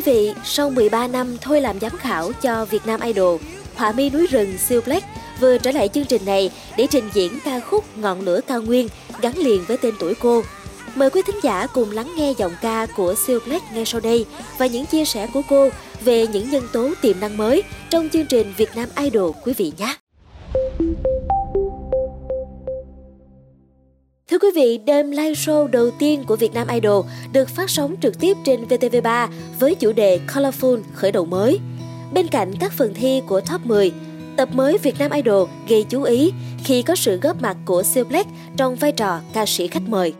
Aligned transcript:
quý 0.00 0.12
vị, 0.12 0.32
sau 0.44 0.70
13 0.70 1.06
năm 1.06 1.36
thôi 1.40 1.60
làm 1.60 1.80
giám 1.80 1.92
khảo 1.98 2.32
cho 2.32 2.64
Việt 2.64 2.86
Nam 2.86 3.00
Idol, 3.00 3.40
Họa 3.74 3.92
mi 3.92 4.10
núi 4.10 4.26
rừng 4.26 4.58
siêu 4.58 4.80
Black 4.86 5.06
vừa 5.40 5.58
trở 5.58 5.72
lại 5.72 5.88
chương 5.88 6.04
trình 6.04 6.24
này 6.24 6.50
để 6.76 6.86
trình 6.90 7.10
diễn 7.14 7.38
ca 7.44 7.60
khúc 7.60 7.98
Ngọn 7.98 8.20
lửa 8.20 8.40
cao 8.46 8.62
nguyên 8.62 8.88
gắn 9.20 9.38
liền 9.38 9.64
với 9.68 9.76
tên 9.76 9.94
tuổi 9.98 10.14
cô. 10.14 10.42
Mời 10.94 11.10
quý 11.10 11.22
thính 11.26 11.40
giả 11.42 11.66
cùng 11.66 11.90
lắng 11.90 12.12
nghe 12.16 12.34
giọng 12.38 12.52
ca 12.62 12.86
của 12.96 13.14
siêu 13.26 13.40
Black 13.46 13.72
ngay 13.72 13.84
sau 13.84 14.00
đây 14.00 14.26
và 14.58 14.66
những 14.66 14.86
chia 14.86 15.04
sẻ 15.04 15.26
của 15.34 15.42
cô 15.48 15.68
về 16.04 16.26
những 16.26 16.50
nhân 16.50 16.68
tố 16.72 16.90
tiềm 17.02 17.20
năng 17.20 17.36
mới 17.36 17.62
trong 17.90 18.08
chương 18.12 18.26
trình 18.26 18.52
Việt 18.56 18.70
Nam 18.76 18.88
Idol 18.96 19.30
quý 19.44 19.52
vị 19.56 19.72
nhé. 19.78 19.99
Vị, 24.60 24.78
đêm 24.78 25.10
live 25.10 25.32
show 25.32 25.66
đầu 25.66 25.90
tiên 25.90 26.24
của 26.26 26.36
Việt 26.36 26.54
Nam 26.54 26.68
Idol 26.68 27.06
được 27.32 27.48
phát 27.48 27.70
sóng 27.70 27.94
trực 28.02 28.20
tiếp 28.20 28.36
trên 28.44 28.64
VTV3 28.64 29.28
với 29.58 29.74
chủ 29.74 29.92
đề 29.92 30.20
Colorful 30.34 30.80
khởi 30.94 31.12
đầu 31.12 31.24
mới. 31.24 31.60
Bên 32.12 32.28
cạnh 32.28 32.52
các 32.60 32.72
phần 32.72 32.94
thi 32.94 33.22
của 33.26 33.40
top 33.40 33.66
10, 33.66 33.92
tập 34.36 34.48
mới 34.52 34.78
Việt 34.78 34.98
Nam 34.98 35.10
Idol 35.10 35.48
gây 35.68 35.84
chú 35.84 36.02
ý 36.02 36.32
khi 36.64 36.82
có 36.82 36.94
sự 36.94 37.16
góp 37.16 37.42
mặt 37.42 37.56
của 37.64 37.82
Siêu 37.82 38.04
Black 38.04 38.28
trong 38.56 38.76
vai 38.76 38.92
trò 38.92 39.20
ca 39.32 39.46
sĩ 39.46 39.66
khách 39.66 39.88
mời. 39.88 40.14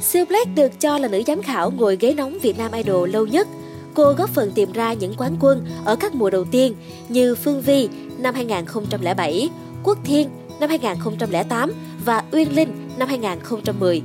Siêu 0.00 0.24
Black 0.24 0.54
được 0.54 0.80
cho 0.80 0.98
là 0.98 1.08
nữ 1.08 1.22
giám 1.26 1.42
khảo 1.42 1.70
ngồi 1.70 1.96
ghế 2.00 2.14
nóng 2.14 2.38
Việt 2.42 2.58
Nam 2.58 2.72
Idol 2.72 3.10
lâu 3.10 3.26
nhất. 3.26 3.48
Cô 3.94 4.12
góp 4.12 4.30
phần 4.30 4.52
tìm 4.54 4.72
ra 4.72 4.92
những 4.92 5.14
quán 5.16 5.36
quân 5.40 5.66
ở 5.84 5.96
các 5.96 6.14
mùa 6.14 6.30
đầu 6.30 6.44
tiên 6.44 6.74
như 7.08 7.34
Phương 7.34 7.62
Vi 7.62 7.88
năm 8.18 8.34
2007, 8.34 9.48
Quốc 9.84 9.98
Thiên 10.04 10.28
năm 10.60 10.68
2008 10.68 11.72
và 12.04 12.22
Uyên 12.32 12.54
Linh 12.54 12.88
năm 12.98 13.08
2010. 13.08 14.02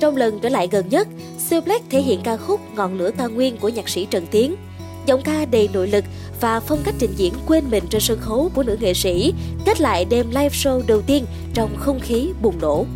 Trong 0.00 0.16
lần 0.16 0.38
trở 0.40 0.48
lại 0.48 0.68
gần 0.70 0.88
nhất, 0.88 1.08
Siêu 1.38 1.60
Black 1.60 1.90
thể 1.90 2.02
hiện 2.02 2.20
ca 2.24 2.36
khúc 2.36 2.60
Ngọn 2.74 2.98
lửa 2.98 3.10
cao 3.18 3.30
nguyên 3.30 3.56
của 3.56 3.68
nhạc 3.68 3.88
sĩ 3.88 4.06
Trần 4.10 4.26
Tiến. 4.30 4.56
Giọng 5.06 5.22
ca 5.22 5.44
đầy 5.44 5.68
nội 5.72 5.88
lực 5.88 6.04
và 6.40 6.60
phong 6.60 6.78
cách 6.84 6.94
trình 6.98 7.12
diễn 7.16 7.32
quên 7.46 7.64
mình 7.70 7.84
trên 7.90 8.00
sân 8.00 8.18
khấu 8.20 8.50
của 8.54 8.62
nữ 8.62 8.76
nghệ 8.80 8.94
sĩ 8.94 9.34
kết 9.64 9.80
lại 9.80 10.04
đêm 10.04 10.26
live 10.28 10.48
show 10.48 10.82
đầu 10.86 11.02
tiên 11.02 11.24
trong 11.54 11.76
không 11.76 12.00
khí 12.00 12.30
bùng 12.42 12.60
nổ. 12.60 12.86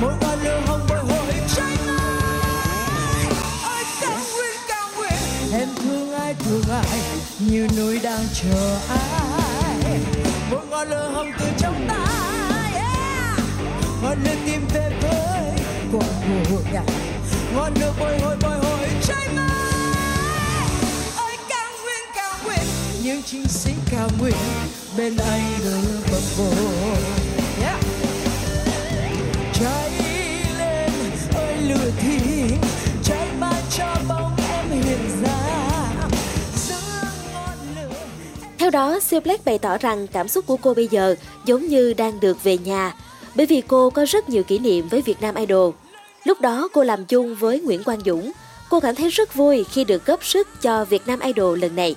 một 0.00 0.10
con 0.20 0.20
hồng 0.20 0.20
dài 0.20 0.36
lửa 0.44 0.60
hồng 0.66 0.87
ai 6.28 6.34
thương 6.44 6.62
ai, 6.70 7.00
như 7.38 7.68
núi 7.76 7.98
đang 8.02 8.24
chờ 8.34 8.78
ai. 8.88 10.00
Một 10.50 10.60
ngọn 10.70 10.88
lửa 10.88 11.10
hồng 11.14 11.30
từ 11.38 11.46
trong 11.58 11.88
ta 11.88 12.04
yeah. 12.74 13.38
ngọn 14.02 14.18
lửa 14.24 14.34
tìm 14.46 14.60
về 14.74 14.92
với 15.02 15.64
cuộc 15.92 16.04
con 16.50 16.72
nhà 16.72 16.82
ngọn 17.54 17.72
lửa 17.80 17.92
bồi 18.00 18.18
hồi 18.18 18.36
bồi 18.42 18.58
hồi 18.58 18.88
cháy 19.02 19.28
mãi 19.36 20.68
ơi 21.16 21.36
cao 21.48 21.70
nguyên 21.82 22.04
cao 22.14 22.32
nguyên. 22.44 22.66
Những 23.02 23.22
chiến 23.22 23.46
sĩ 23.48 23.72
cao 23.90 24.08
nguyên, 24.18 24.34
bên 24.96 25.16
anh 25.16 25.58
được 25.64 26.00
bập 26.12 26.22
bồi 26.38 27.17
theo 38.70 38.82
đó, 38.82 39.00
Siêu 39.00 39.20
Black 39.20 39.44
bày 39.44 39.58
tỏ 39.58 39.78
rằng 39.78 40.06
cảm 40.06 40.28
xúc 40.28 40.46
của 40.46 40.56
cô 40.56 40.74
bây 40.74 40.88
giờ 40.88 41.14
giống 41.44 41.66
như 41.68 41.92
đang 41.92 42.20
được 42.20 42.44
về 42.44 42.58
nhà, 42.58 42.94
bởi 43.34 43.46
vì 43.46 43.62
cô 43.68 43.90
có 43.90 44.04
rất 44.04 44.28
nhiều 44.28 44.42
kỷ 44.42 44.58
niệm 44.58 44.88
với 44.88 45.02
Việt 45.02 45.20
Nam 45.20 45.34
Idol. 45.34 45.74
Lúc 46.24 46.40
đó 46.40 46.68
cô 46.72 46.82
làm 46.82 47.04
chung 47.04 47.34
với 47.34 47.60
Nguyễn 47.60 47.84
Quang 47.84 48.00
Dũng, 48.06 48.32
cô 48.70 48.80
cảm 48.80 48.94
thấy 48.94 49.08
rất 49.08 49.34
vui 49.34 49.64
khi 49.64 49.84
được 49.84 50.06
góp 50.06 50.24
sức 50.24 50.48
cho 50.62 50.84
Việt 50.84 51.06
Nam 51.06 51.20
Idol 51.20 51.58
lần 51.58 51.76
này. 51.76 51.96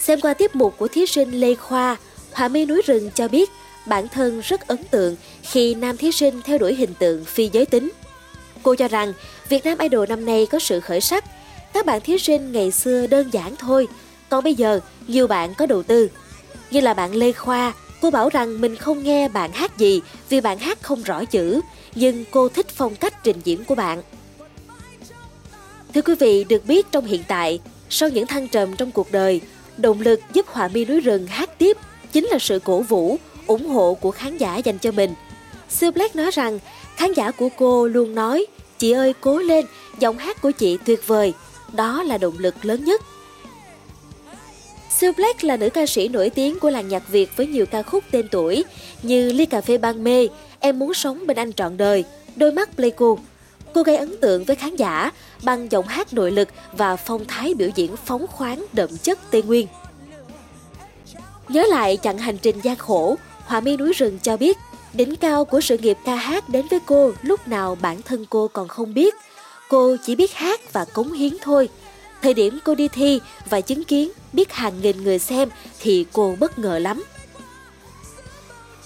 Xem 0.00 0.20
qua 0.20 0.34
tiếp 0.34 0.54
mục 0.54 0.74
của 0.78 0.88
thí 0.88 1.06
sinh 1.06 1.30
Lê 1.30 1.54
Khoa, 1.54 1.96
Hòa 2.32 2.48
My 2.48 2.64
Núi 2.64 2.82
Rừng 2.86 3.10
cho 3.14 3.28
biết 3.28 3.50
bản 3.86 4.08
thân 4.08 4.40
rất 4.40 4.66
ấn 4.66 4.84
tượng 4.84 5.16
khi 5.42 5.74
nam 5.74 5.96
thí 5.96 6.12
sinh 6.12 6.40
theo 6.44 6.58
đuổi 6.58 6.74
hình 6.74 6.94
tượng 6.98 7.24
phi 7.24 7.50
giới 7.52 7.66
tính. 7.66 7.90
Cô 8.62 8.74
cho 8.74 8.88
rằng 8.88 9.12
Việt 9.48 9.64
Nam 9.64 9.78
Idol 9.78 10.08
năm 10.08 10.24
nay 10.24 10.46
có 10.46 10.58
sự 10.58 10.80
khởi 10.80 11.00
sắc. 11.00 11.24
Các 11.72 11.86
bạn 11.86 12.00
thí 12.00 12.18
sinh 12.18 12.52
ngày 12.52 12.70
xưa 12.70 13.06
đơn 13.06 13.30
giản 13.32 13.56
thôi, 13.56 13.88
còn 14.30 14.44
bây 14.44 14.54
giờ 14.54 14.80
nhiều 15.06 15.26
bạn 15.26 15.54
có 15.54 15.66
đầu 15.66 15.82
tư. 15.82 16.10
Như 16.70 16.80
là 16.80 16.94
bạn 16.94 17.14
Lê 17.14 17.32
Khoa, 17.32 17.72
cô 18.00 18.10
bảo 18.10 18.28
rằng 18.28 18.60
mình 18.60 18.76
không 18.76 19.02
nghe 19.02 19.28
bạn 19.28 19.52
hát 19.52 19.78
gì 19.78 20.00
vì 20.28 20.40
bạn 20.40 20.58
hát 20.58 20.82
không 20.82 21.02
rõ 21.02 21.24
chữ, 21.24 21.60
nhưng 21.94 22.24
cô 22.30 22.48
thích 22.48 22.66
phong 22.68 22.96
cách 22.96 23.24
trình 23.24 23.40
diễn 23.44 23.64
của 23.64 23.74
bạn. 23.74 24.02
Thưa 25.94 26.02
quý 26.02 26.14
vị, 26.14 26.44
được 26.44 26.66
biết 26.66 26.86
trong 26.92 27.06
hiện 27.06 27.22
tại, 27.28 27.60
sau 27.90 28.08
những 28.08 28.26
thăng 28.26 28.48
trầm 28.48 28.76
trong 28.76 28.90
cuộc 28.90 29.12
đời, 29.12 29.40
Động 29.78 30.00
lực 30.00 30.20
giúp 30.32 30.46
họa 30.48 30.68
mi 30.68 30.84
núi 30.84 31.00
rừng 31.00 31.26
hát 31.26 31.58
tiếp 31.58 31.76
chính 32.12 32.24
là 32.24 32.38
sự 32.38 32.58
cổ 32.64 32.80
vũ, 32.80 33.18
ủng 33.46 33.68
hộ 33.68 33.94
của 33.94 34.10
khán 34.10 34.38
giả 34.38 34.56
dành 34.56 34.78
cho 34.78 34.92
mình. 34.92 35.14
Sư 35.68 35.90
Black 35.90 36.16
nói 36.16 36.30
rằng 36.30 36.58
khán 36.96 37.12
giả 37.12 37.30
của 37.30 37.48
cô 37.56 37.86
luôn 37.86 38.14
nói 38.14 38.46
Chị 38.78 38.92
ơi 38.92 39.14
cố 39.20 39.38
lên, 39.38 39.66
giọng 39.98 40.18
hát 40.18 40.42
của 40.42 40.50
chị 40.50 40.78
tuyệt 40.84 41.06
vời, 41.06 41.32
đó 41.72 42.02
là 42.02 42.18
động 42.18 42.38
lực 42.38 42.64
lớn 42.64 42.84
nhất. 42.84 43.02
Sư 44.90 45.12
Black 45.12 45.44
là 45.44 45.56
nữ 45.56 45.70
ca 45.70 45.86
sĩ 45.86 46.08
nổi 46.08 46.30
tiếng 46.30 46.58
của 46.58 46.70
làng 46.70 46.88
nhạc 46.88 47.08
Việt 47.08 47.36
với 47.36 47.46
nhiều 47.46 47.66
ca 47.66 47.82
khúc 47.82 48.04
tên 48.10 48.28
tuổi 48.28 48.64
như 49.02 49.32
Ly 49.32 49.46
cà 49.46 49.60
phê 49.60 49.78
ban 49.78 50.04
mê, 50.04 50.28
Em 50.60 50.78
muốn 50.78 50.94
sống 50.94 51.26
bên 51.26 51.36
anh 51.36 51.52
trọn 51.52 51.76
đời, 51.76 52.04
Đôi 52.36 52.52
mắt 52.52 52.76
Pleiku. 52.76 53.18
Cô 53.74 53.82
gây 53.82 53.96
ấn 53.96 54.16
tượng 54.20 54.44
với 54.44 54.56
khán 54.56 54.76
giả 54.76 55.12
bằng 55.44 55.72
giọng 55.72 55.86
hát 55.86 56.12
nội 56.12 56.30
lực 56.30 56.48
và 56.72 56.96
phong 56.96 57.24
thái 57.24 57.54
biểu 57.54 57.68
diễn 57.74 57.96
phóng 57.96 58.26
khoáng 58.26 58.66
đậm 58.72 58.98
chất 58.98 59.18
Tây 59.30 59.42
Nguyên. 59.42 59.66
Nhớ 61.48 61.64
lại 61.68 61.98
chặng 62.02 62.18
hành 62.18 62.38
trình 62.38 62.60
gian 62.62 62.76
khổ, 62.76 63.16
Hòa 63.44 63.60
mi 63.60 63.76
núi 63.76 63.92
rừng 63.92 64.18
cho 64.22 64.36
biết 64.36 64.56
đỉnh 64.92 65.16
cao 65.16 65.44
của 65.44 65.60
sự 65.60 65.78
nghiệp 65.78 65.98
ca 66.04 66.14
hát 66.14 66.48
đến 66.48 66.66
với 66.70 66.80
cô 66.86 67.12
lúc 67.22 67.48
nào 67.48 67.78
bản 67.80 68.02
thân 68.02 68.26
cô 68.30 68.48
còn 68.48 68.68
không 68.68 68.94
biết. 68.94 69.14
Cô 69.68 69.96
chỉ 70.04 70.14
biết 70.14 70.32
hát 70.34 70.72
và 70.72 70.84
cống 70.84 71.12
hiến 71.12 71.36
thôi. 71.42 71.68
Thời 72.22 72.34
điểm 72.34 72.58
cô 72.64 72.74
đi 72.74 72.88
thi 72.88 73.20
và 73.50 73.60
chứng 73.60 73.84
kiến 73.84 74.10
biết 74.32 74.52
hàng 74.52 74.80
nghìn 74.82 75.04
người 75.04 75.18
xem 75.18 75.48
thì 75.80 76.06
cô 76.12 76.36
bất 76.40 76.58
ngờ 76.58 76.78
lắm. 76.78 77.04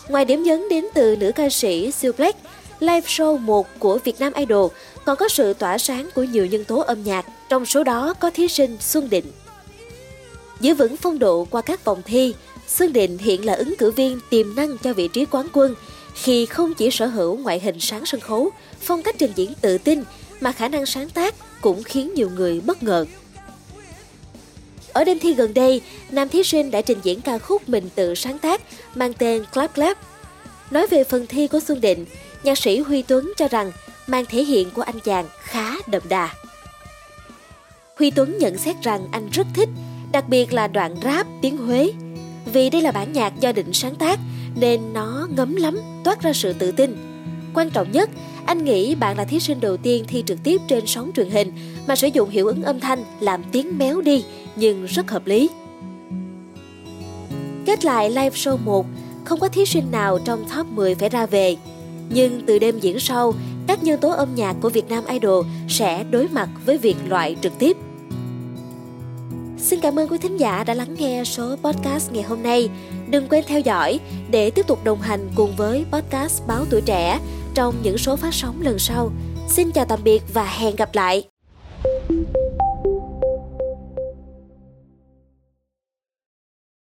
Ngoài 0.08 0.24
điểm 0.24 0.42
nhấn 0.42 0.68
đến 0.68 0.84
từ 0.94 1.16
nữ 1.16 1.32
ca 1.34 1.50
sĩ 1.50 1.92
Siêu 1.92 2.12
Black, 2.12 2.38
live 2.80 3.00
show 3.00 3.38
1 3.38 3.66
của 3.78 3.98
Việt 4.04 4.20
Nam 4.20 4.32
Idol 4.32 4.70
còn 5.04 5.16
có 5.16 5.28
sự 5.28 5.52
tỏa 5.52 5.78
sáng 5.78 6.08
của 6.14 6.22
nhiều 6.22 6.46
nhân 6.46 6.64
tố 6.64 6.78
âm 6.78 7.02
nhạc, 7.02 7.26
trong 7.48 7.66
số 7.66 7.84
đó 7.84 8.14
có 8.14 8.30
thí 8.30 8.48
sinh 8.48 8.76
Xuân 8.80 9.10
Định. 9.10 9.24
Giữ 10.60 10.74
vững 10.74 10.96
phong 10.96 11.18
độ 11.18 11.46
qua 11.50 11.62
các 11.62 11.84
vòng 11.84 12.02
thi, 12.04 12.34
Xuân 12.68 12.92
Định 12.92 13.18
hiện 13.18 13.44
là 13.44 13.52
ứng 13.52 13.74
cử 13.78 13.90
viên 13.90 14.20
tiềm 14.30 14.54
năng 14.54 14.78
cho 14.78 14.92
vị 14.92 15.08
trí 15.08 15.24
quán 15.24 15.46
quân 15.52 15.74
khi 16.14 16.46
không 16.46 16.74
chỉ 16.74 16.90
sở 16.90 17.06
hữu 17.06 17.36
ngoại 17.36 17.60
hình 17.60 17.80
sáng 17.80 18.06
sân 18.06 18.20
khấu, 18.20 18.50
phong 18.80 19.02
cách 19.02 19.14
trình 19.18 19.32
diễn 19.36 19.52
tự 19.60 19.78
tin 19.78 20.02
mà 20.40 20.52
khả 20.52 20.68
năng 20.68 20.86
sáng 20.86 21.10
tác 21.10 21.34
cũng 21.60 21.82
khiến 21.82 22.14
nhiều 22.14 22.30
người 22.30 22.60
bất 22.60 22.82
ngờ. 22.82 23.06
Ở 24.92 25.04
đêm 25.04 25.18
thi 25.18 25.34
gần 25.34 25.54
đây, 25.54 25.80
nam 26.10 26.28
thí 26.28 26.42
sinh 26.42 26.70
đã 26.70 26.80
trình 26.80 26.98
diễn 27.02 27.20
ca 27.20 27.38
khúc 27.38 27.68
mình 27.68 27.88
tự 27.94 28.14
sáng 28.14 28.38
tác 28.38 28.62
mang 28.94 29.12
tên 29.12 29.44
Clap 29.52 29.74
Clap. 29.74 29.98
Nói 30.70 30.86
về 30.86 31.04
phần 31.04 31.26
thi 31.26 31.46
của 31.46 31.60
Xuân 31.60 31.80
Định, 31.80 32.06
nhạc 32.42 32.58
sĩ 32.58 32.78
Huy 32.78 33.02
Tuấn 33.02 33.32
cho 33.36 33.48
rằng 33.48 33.72
mang 34.06 34.24
thể 34.24 34.44
hiện 34.44 34.70
của 34.70 34.82
anh 34.82 35.00
chàng 35.00 35.26
khá 35.38 35.74
đậm 35.86 36.02
đà. 36.08 36.34
Huy 37.96 38.10
Tuấn 38.10 38.38
nhận 38.38 38.58
xét 38.58 38.76
rằng 38.82 39.06
anh 39.12 39.28
rất 39.32 39.46
thích, 39.54 39.68
đặc 40.12 40.24
biệt 40.28 40.52
là 40.52 40.68
đoạn 40.68 40.96
rap 41.04 41.26
tiếng 41.42 41.56
Huế. 41.56 41.92
Vì 42.52 42.70
đây 42.70 42.82
là 42.82 42.92
bản 42.92 43.12
nhạc 43.12 43.40
do 43.40 43.52
Định 43.52 43.72
sáng 43.72 43.94
tác 43.94 44.18
nên 44.60 44.92
nó 44.92 45.28
ngấm 45.36 45.56
lắm, 45.56 45.78
toát 46.04 46.22
ra 46.22 46.32
sự 46.32 46.52
tự 46.52 46.72
tin. 46.72 46.96
Quan 47.54 47.70
trọng 47.70 47.92
nhất, 47.92 48.10
anh 48.46 48.64
nghĩ 48.64 48.94
bạn 48.94 49.16
là 49.16 49.24
thí 49.24 49.40
sinh 49.40 49.60
đầu 49.60 49.76
tiên 49.76 50.04
thi 50.08 50.22
trực 50.26 50.38
tiếp 50.42 50.60
trên 50.68 50.86
sóng 50.86 51.10
truyền 51.16 51.30
hình 51.30 51.52
mà 51.86 51.96
sử 51.96 52.06
dụng 52.06 52.30
hiệu 52.30 52.46
ứng 52.46 52.62
âm 52.62 52.80
thanh 52.80 53.04
làm 53.20 53.42
tiếng 53.52 53.78
méo 53.78 54.00
đi 54.00 54.24
nhưng 54.56 54.84
rất 54.84 55.10
hợp 55.10 55.26
lý. 55.26 55.50
Kết 57.66 57.84
lại 57.84 58.10
live 58.10 58.30
show 58.30 58.58
1, 58.64 58.86
không 59.24 59.40
có 59.40 59.48
thí 59.48 59.66
sinh 59.66 59.90
nào 59.90 60.18
trong 60.24 60.44
top 60.56 60.66
10 60.66 60.94
phải 60.94 61.08
ra 61.08 61.26
về. 61.26 61.56
Nhưng 62.10 62.42
từ 62.46 62.58
đêm 62.58 62.78
diễn 62.78 63.00
sau, 63.00 63.34
các 63.66 63.82
nhân 63.82 64.00
tố 64.00 64.10
âm 64.10 64.34
nhạc 64.34 64.56
của 64.60 64.68
Việt 64.68 64.88
Nam 64.88 65.04
Idol 65.06 65.46
sẽ 65.68 66.04
đối 66.10 66.28
mặt 66.28 66.48
với 66.66 66.78
việc 66.78 66.96
loại 67.08 67.36
trực 67.42 67.58
tiếp. 67.58 67.76
Xin 69.58 69.80
cảm 69.80 69.98
ơn 69.98 70.08
quý 70.08 70.18
thính 70.18 70.36
giả 70.36 70.64
đã 70.64 70.74
lắng 70.74 70.94
nghe 70.98 71.24
số 71.24 71.56
podcast 71.62 72.12
ngày 72.12 72.22
hôm 72.22 72.42
nay. 72.42 72.70
Đừng 73.10 73.28
quên 73.28 73.44
theo 73.46 73.60
dõi 73.60 74.00
để 74.30 74.50
tiếp 74.50 74.66
tục 74.66 74.84
đồng 74.84 75.00
hành 75.00 75.28
cùng 75.34 75.56
với 75.56 75.84
podcast 75.92 76.42
Báo 76.46 76.64
Tuổi 76.70 76.80
Trẻ 76.80 77.18
trong 77.54 77.74
những 77.82 77.98
số 77.98 78.16
phát 78.16 78.34
sóng 78.34 78.62
lần 78.62 78.78
sau. 78.78 79.12
Xin 79.48 79.72
chào 79.72 79.84
tạm 79.84 79.98
biệt 80.04 80.22
và 80.34 80.44
hẹn 80.44 80.76
gặp 80.76 80.94
lại! 80.94 81.31